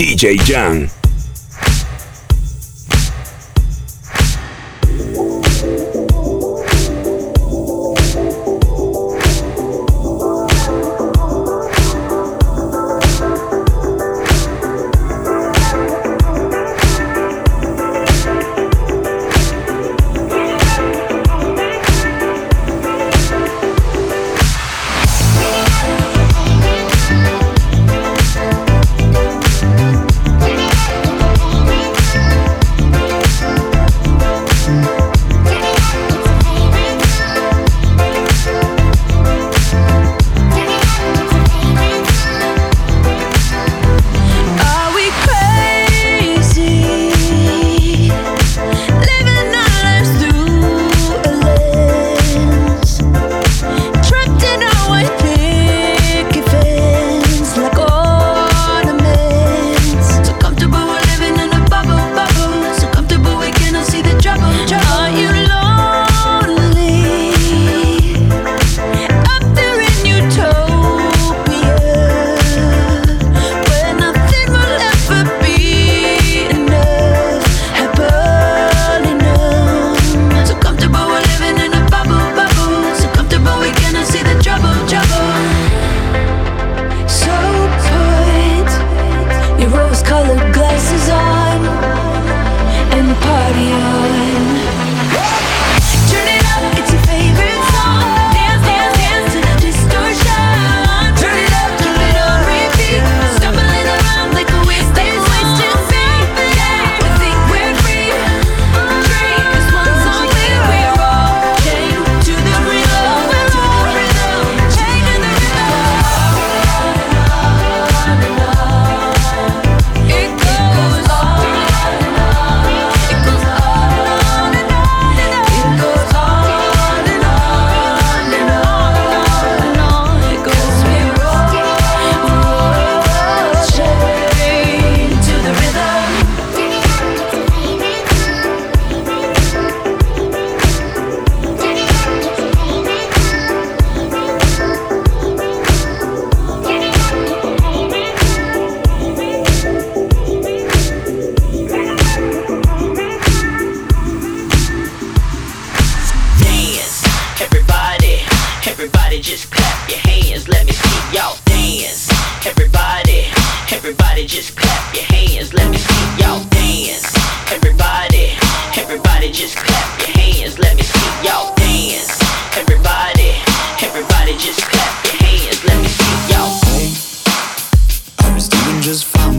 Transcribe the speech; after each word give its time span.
DJ 0.00 0.38
Jang. 0.46 0.99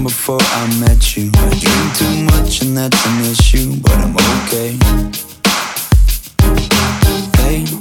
before 0.04 0.40
I 0.42 0.80
met 0.80 1.16
you. 1.18 1.32
I 1.34 1.50
drink 1.60 1.98
too 1.98 2.24
much 2.24 2.62
and 2.62 2.78
that's 2.78 3.06
an 3.06 3.32
issue, 3.32 3.76
but 3.82 3.92
I'm 3.94 4.16
okay. 4.48 4.78
Hey. 7.42 7.81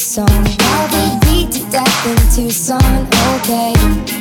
Tucson. 0.00 0.26
I'll 0.30 0.88
be 0.88 1.26
beat 1.26 1.52
to 1.52 1.70
death 1.70 2.06
in 2.06 2.46
Tucson 2.46 3.06
Okay. 3.42 4.19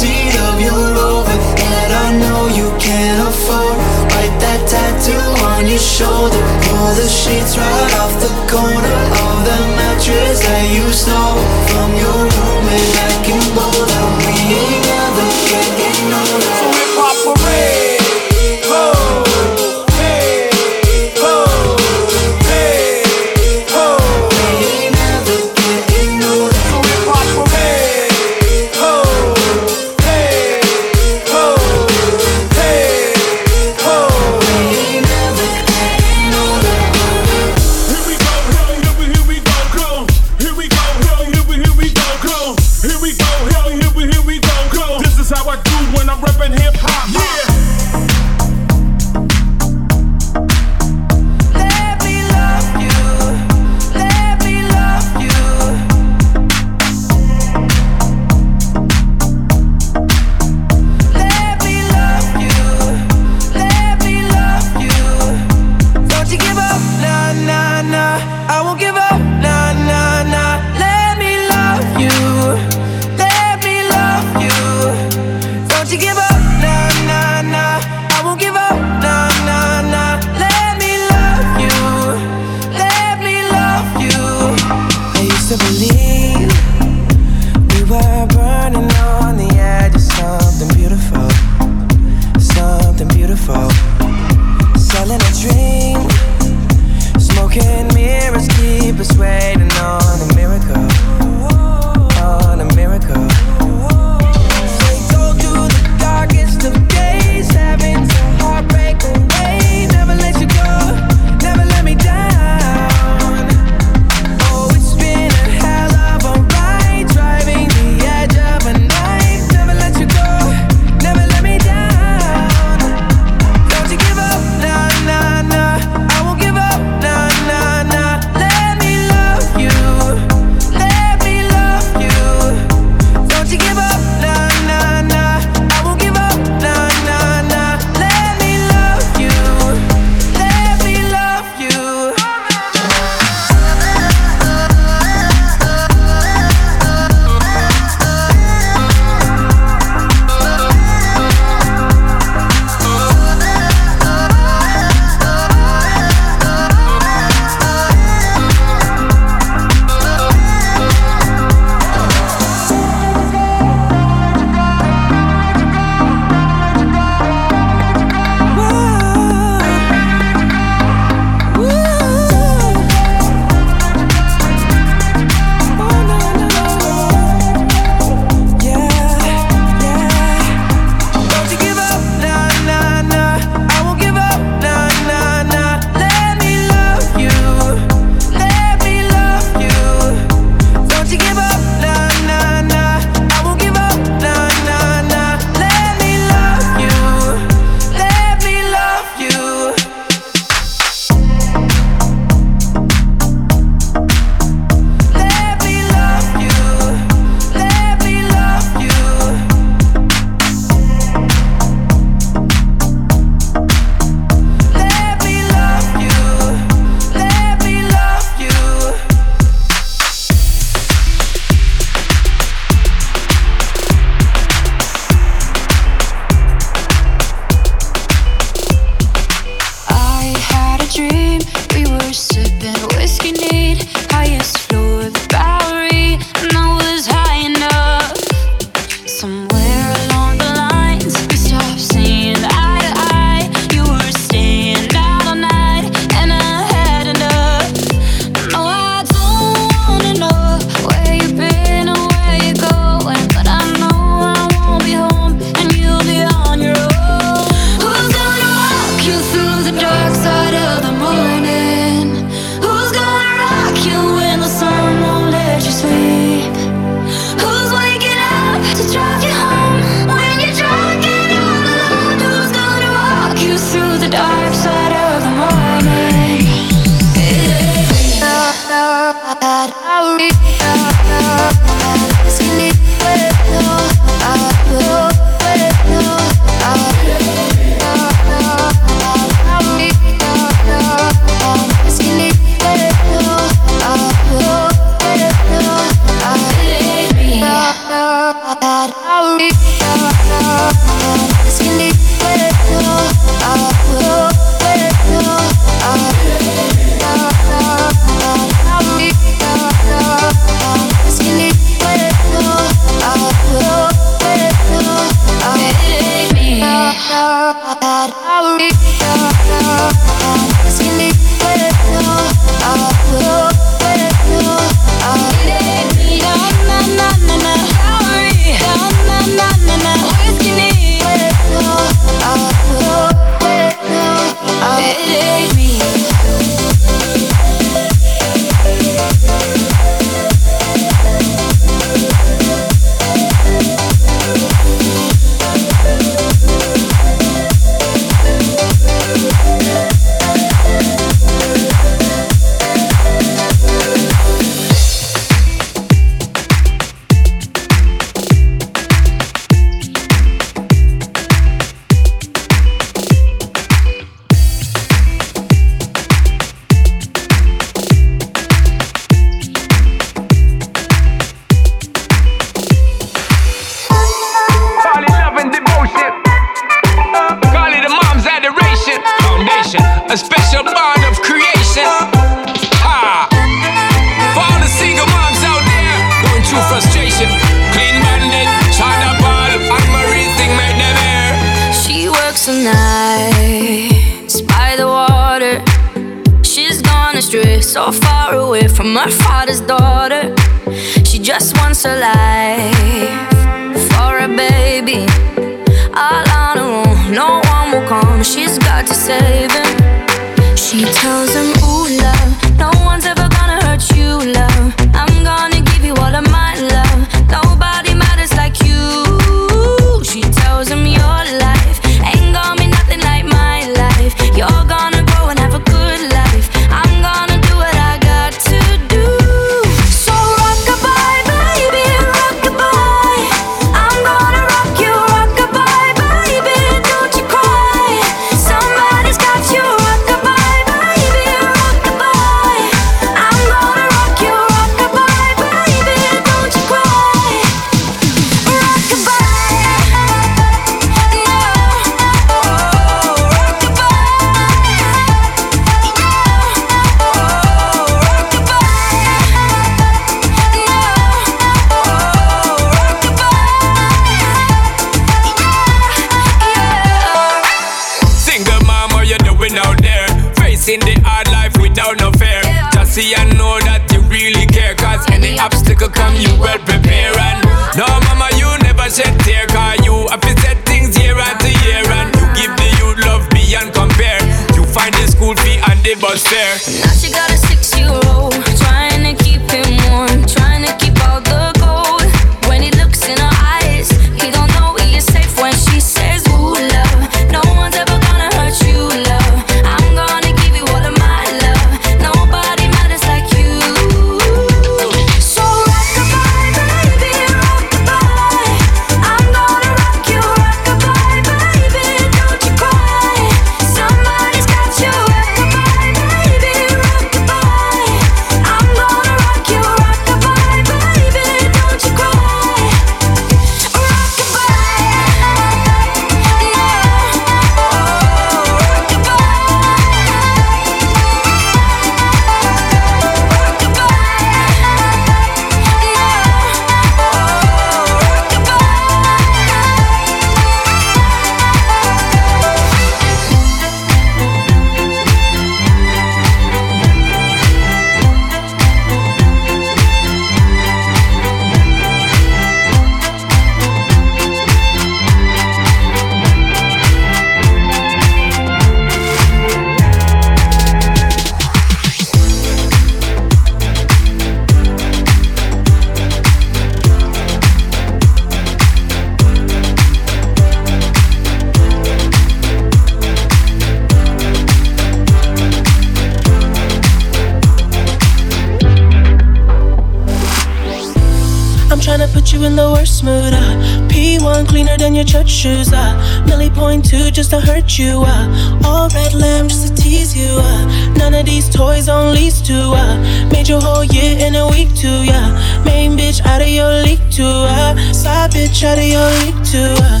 just 587.16 587.30
to 587.30 587.40
hurt 587.40 587.78
you. 587.78 588.04
Uh. 588.04 588.60
All 588.62 588.90
red 588.90 589.14
lamb 589.14 589.48
just 589.48 589.68
to 589.68 589.82
tease 589.82 590.14
you. 590.14 590.28
Uh. 590.36 590.92
None 590.98 591.14
of 591.14 591.24
these 591.24 591.48
toys 591.48 591.88
on 591.88 592.14
lease 592.14 592.42
to. 592.42 592.54
Uh. 592.54 593.30
Made 593.32 593.48
your 593.48 593.58
whole 593.58 593.84
year 593.84 594.18
in 594.18 594.34
a 594.34 594.46
week 594.48 594.68
too. 594.76 595.00
Yeah. 595.02 595.32
Main 595.64 595.96
bitch 595.96 596.20
out 596.26 596.42
of 596.42 596.48
your 596.48 596.70
league 596.84 597.00
too. 597.10 597.24
Uh. 597.24 597.74
Side 597.94 598.32
bitch 598.32 598.62
out 598.64 598.76
of 598.76 598.84
your 598.84 599.08
league 599.24 599.42
too. 599.48 599.72
Uh. 599.80 600.00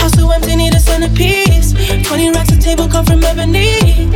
House 0.00 0.14
so 0.16 0.30
empty, 0.30 0.56
need 0.56 0.74
a 0.74 0.80
centerpiece. 0.80 1.74
20 2.08 2.30
racks 2.30 2.50
a 2.50 2.58
table 2.58 2.88
come 2.88 3.04
from 3.04 3.22
ebony. 3.22 4.08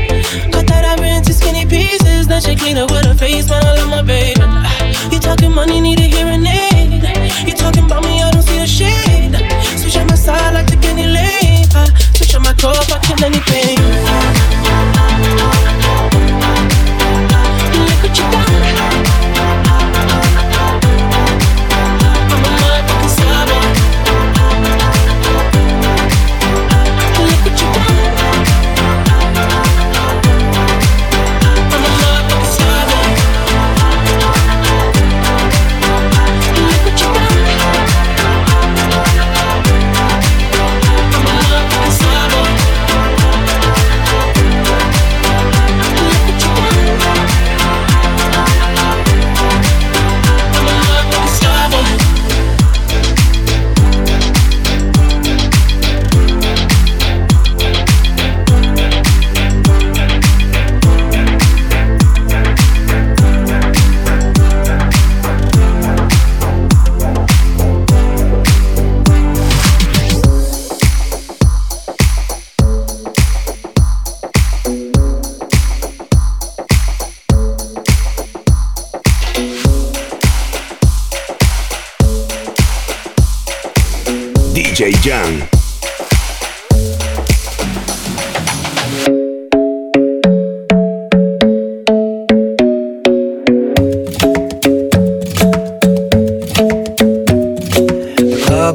Cut 0.52 0.66
that 0.68 0.86
I 0.88 1.04
into 1.04 1.34
skinny 1.34 1.66
pieces. 1.66 2.28
Now 2.28 2.40
she 2.40 2.56
clean 2.56 2.78
up 2.78 2.90
with 2.90 3.04
her 3.04 3.14
face, 3.14 3.50
man. 3.50 3.62
I 3.62 3.74
love 3.76 3.90
my 3.90 4.00
baby. 4.00 4.40
You 5.12 5.20
talking 5.20 5.52
money, 5.52 5.82
need 5.82 6.00
a 6.00 6.04
hearing. 6.04 6.31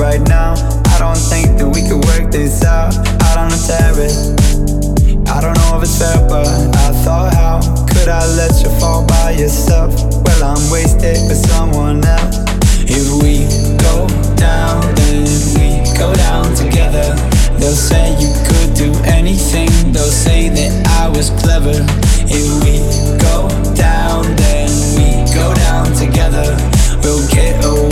right 0.00 0.20
now, 0.28 0.54
I 0.88 0.98
don't 0.98 1.16
think 1.16 1.58
that 1.58 1.68
we 1.68 1.82
could 1.84 2.02
work 2.08 2.32
this 2.32 2.64
out 2.64 2.96
out 3.28 3.36
on 3.36 3.50
the 3.52 3.60
terrace. 3.68 4.32
I 5.28 5.40
don't 5.40 5.54
know 5.60 5.76
if 5.76 5.82
it's 5.84 5.98
fair, 5.98 6.16
but 6.28 6.48
I 6.48 6.92
thought, 7.04 7.34
how 7.34 7.60
could 7.86 8.08
I 8.08 8.24
let 8.34 8.62
you 8.62 8.70
fall 8.80 9.06
by 9.06 9.32
yourself? 9.32 9.92
Well, 10.24 10.42
I'm 10.42 10.70
wasted 10.72 11.20
with 11.28 11.36
someone 11.52 12.02
else. 12.02 12.36
If 12.88 13.06
we 13.20 13.44
go 13.76 14.08
down, 14.36 14.80
then 14.96 15.28
we 15.52 15.84
go 15.98 16.14
down 16.14 16.54
together. 16.56 17.14
They'll 17.60 17.76
say 17.76 18.16
you 18.16 18.32
could 18.48 18.72
do 18.74 18.90
anything, 19.04 19.68
they'll 19.92 20.08
say 20.08 20.48
that 20.48 20.72
I 21.04 21.08
was 21.08 21.28
clever. 21.44 21.76
If 22.24 22.48
we 22.64 22.80
go 23.20 23.48
down, 23.76 24.24
then 24.36 24.70
we 24.96 25.28
go 25.34 25.52
down 25.54 25.92
together. 25.92 26.56
We'll 27.04 27.28
get 27.28 27.62
away 27.64 27.89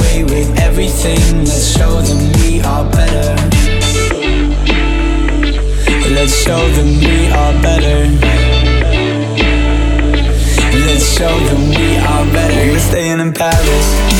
thing. 1.17 1.45
Let's 1.45 1.77
show 1.77 2.01
them 2.03 2.21
we 2.41 2.61
are 2.61 2.85
better. 2.91 3.29
Let's 6.15 6.35
show 6.45 6.63
them 6.77 6.91
we 7.01 7.29
are 7.41 7.55
better. 7.63 7.99
Let's 10.87 11.07
show 11.17 11.35
them 11.49 11.63
we 11.71 11.97
are 11.97 12.25
better. 12.33 12.73
We're 12.73 12.79
staying 12.91 13.21
in 13.21 13.33
Paris. 13.33 14.18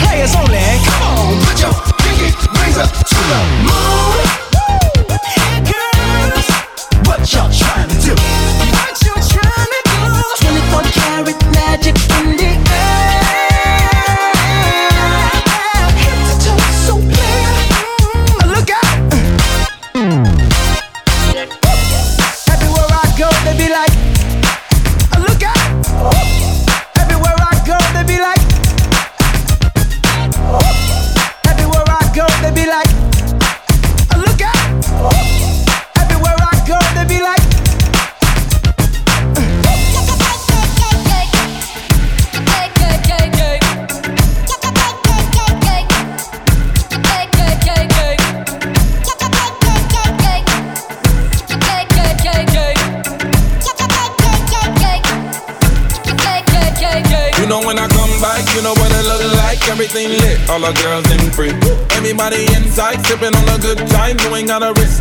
Players 0.00 0.34
only. 0.34 0.58
Come 0.84 1.02
on, 1.02 1.40
put 1.44 1.60
your 1.60 1.72
pinky 1.98 2.30
rings 2.60 2.78
up 2.78 3.13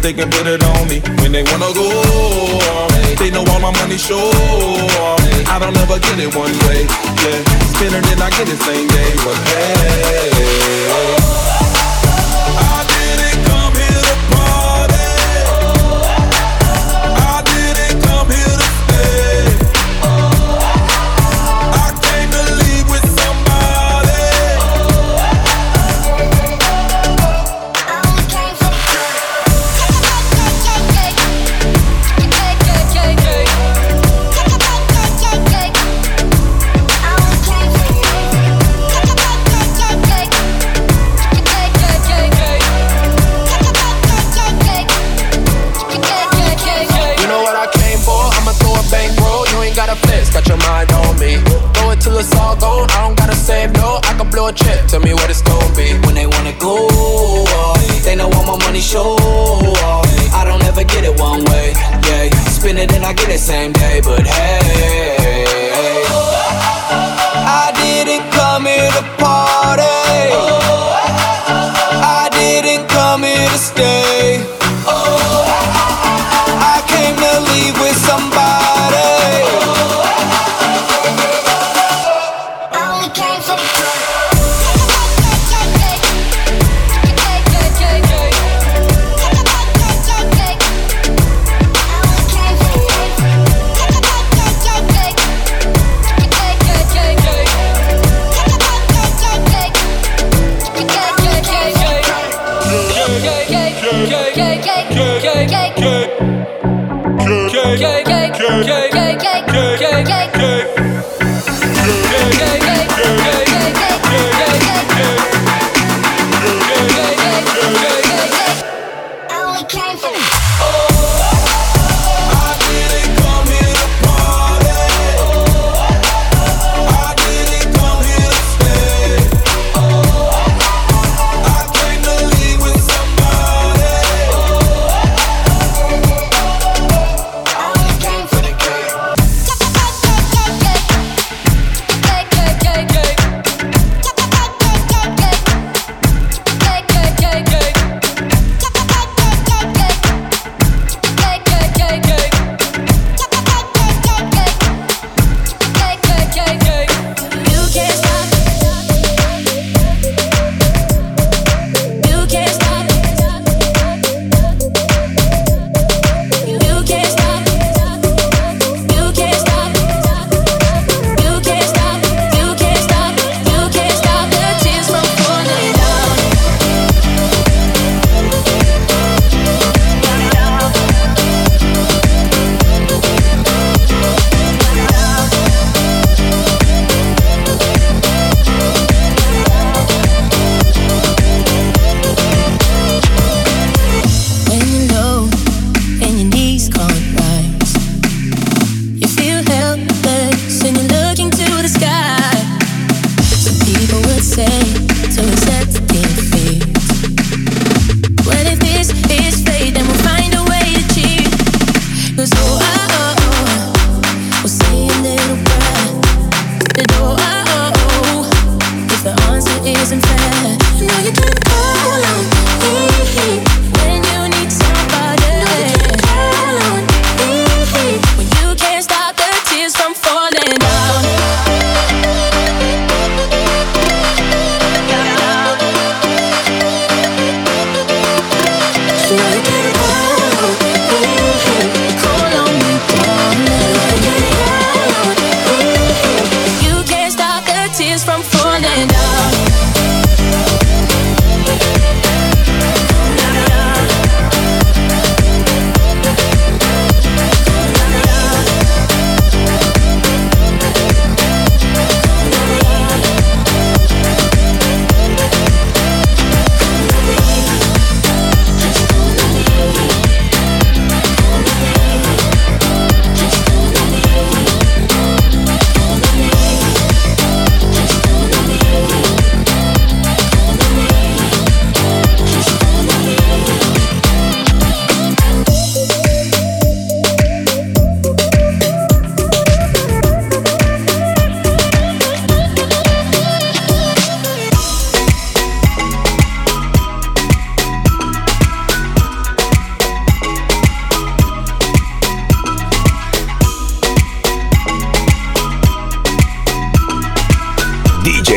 they 0.04 0.12
can 0.12 0.30
put 0.30 0.48
it 0.48 0.63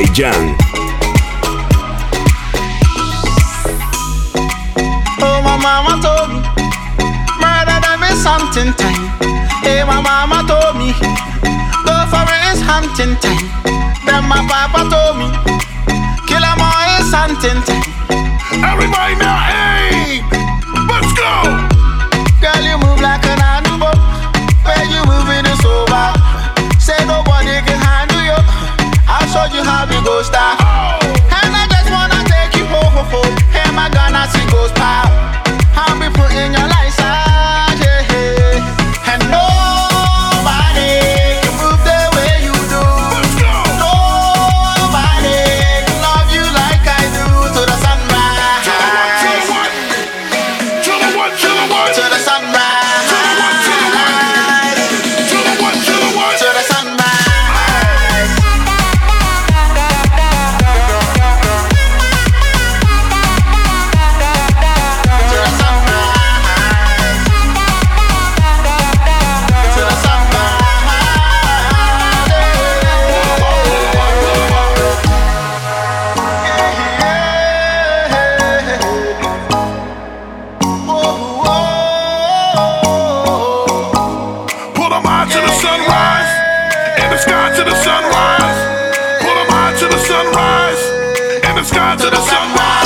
Jan. 0.04 0.56
Oh, 5.24 5.40
my 5.40 5.56
mama 5.56 5.96
told 6.04 6.28
me, 6.36 6.40
murder 7.40 7.80
them 7.80 8.02
is 8.04 8.20
something 8.22 8.72
time. 8.76 9.08
Hey, 9.64 9.84
my 9.84 10.00
mama 10.00 10.44
told 10.44 10.76
me, 10.76 10.92
go 11.84 11.96
for 12.12 12.24
it 12.28 12.44
is 12.52 12.60
hunting 12.60 13.16
time. 13.24 13.48
Then 14.04 14.24
my 14.28 14.44
papa 14.44 14.84
told 14.92 15.16
me, 15.16 15.28
kill 16.28 16.44
them 16.44 16.60
all 16.60 16.88
is 17.00 17.08
hunting 17.08 17.60
time. 17.64 17.88
Everybody 18.64 19.16
now, 19.16 19.36
hey, 19.48 20.20
let's 20.88 21.12
go. 21.16 21.56
Girl, 22.40 22.62
you 22.64 22.76
move 22.84 23.00
like 23.00 23.24
an 23.24 23.40
animal. 23.40 23.96
Where 24.60 24.84
you 24.92 25.00
moving 25.08 25.44
is 25.48 25.64
over. 25.64 26.12
Say 26.78 27.00
nobody 27.06 27.64
can 27.64 27.80
handle. 27.80 28.05
Showed 29.36 29.52
you 29.52 29.62
how 29.62 29.84
we 29.84 30.00
go 30.02 30.22
start. 30.22 30.58
And 30.64 31.52
I 31.52 31.68
just 31.68 31.90
wanna 31.92 32.24
take 32.24 32.56
you 32.56 32.64
home, 32.72 32.90
home, 32.96 33.04
home. 33.12 33.36
Hey, 33.52 33.70
my 33.76 33.90
Ghana, 33.90 34.32
see 34.32 34.46
go 34.50 34.66
start. 34.68 35.12
I'll 35.76 36.00
be 36.00 36.08
putting 36.16 36.54
your 36.54 36.66
life. 36.66 36.75
sunrise. 90.16 90.82
In 91.44 91.56
the 91.56 91.64
sky 91.64 91.96
to 91.96 92.08
the 92.10 92.20
sunrise. 92.20 92.85